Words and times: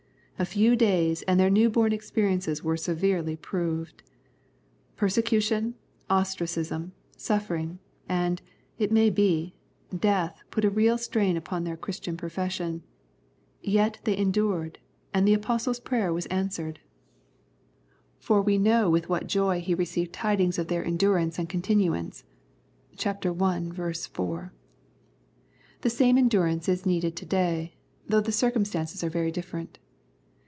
A 0.39 0.43
few 0.43 0.75
days 0.75 1.21
and 1.27 1.39
their 1.39 1.51
new 1.51 1.69
born 1.69 1.93
experiences 1.93 2.63
were 2.63 2.75
severely 2.75 3.35
proved. 3.35 4.01
Persecution, 4.95 5.75
ostracism, 6.09 6.93
suffering, 7.15 7.77
and, 8.09 8.41
it 8.79 8.91
may 8.91 9.11
be, 9.11 9.53
death 9.95 10.41
put 10.49 10.65
a 10.65 10.69
real 10.71 10.97
strain 10.97 11.37
upon 11.37 11.63
their 11.63 11.77
Christian 11.77 12.17
profession; 12.17 12.81
yet 13.61 13.99
they 14.03 14.17
endured, 14.17 14.79
and 15.13 15.27
the 15.27 15.35
Apostle's 15.35 15.79
prayer 15.79 16.11
was 16.11 16.25
answered; 16.25 16.79
for 18.17 18.41
we 18.41 18.55
46 18.55 18.57
Love 18.57 18.57
and 18.57 18.63
Peace 18.63 18.71
know 18.81 18.89
with 18.89 19.09
what 19.09 19.27
joy 19.27 19.61
he 19.61 19.75
received 19.75 20.11
tidings 20.11 20.57
of 20.57 20.69
their 20.69 20.83
endurance 20.83 21.37
and 21.37 21.47
continuance 21.49 22.23
(ch. 22.97 23.05
i. 23.05 23.13
4). 23.13 24.53
The 25.81 25.89
same 25.91 26.17
endurance 26.17 26.67
is 26.67 26.83
needed 26.87 27.15
to 27.15 27.25
day, 27.27 27.75
though 28.07 28.21
the 28.21 28.31
circumstances 28.31 29.03
are 29.03 29.09
very 29.11 29.31
different. 29.31 29.77